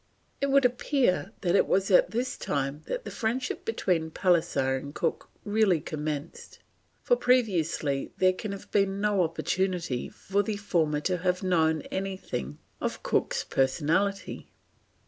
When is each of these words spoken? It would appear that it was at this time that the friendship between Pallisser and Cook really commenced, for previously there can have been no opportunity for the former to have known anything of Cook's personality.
It 0.41 0.47
would 0.47 0.65
appear 0.65 1.31
that 1.41 1.53
it 1.55 1.67
was 1.67 1.91
at 1.91 2.09
this 2.09 2.35
time 2.35 2.81
that 2.87 3.05
the 3.05 3.11
friendship 3.11 3.63
between 3.63 4.09
Pallisser 4.09 4.75
and 4.75 4.95
Cook 4.95 5.29
really 5.45 5.79
commenced, 5.79 6.57
for 7.03 7.15
previously 7.15 8.11
there 8.17 8.33
can 8.33 8.51
have 8.51 8.71
been 8.71 8.99
no 8.99 9.21
opportunity 9.21 10.09
for 10.09 10.41
the 10.41 10.57
former 10.57 11.01
to 11.01 11.17
have 11.19 11.43
known 11.43 11.83
anything 11.91 12.57
of 12.79 13.03
Cook's 13.03 13.43
personality. 13.43 14.49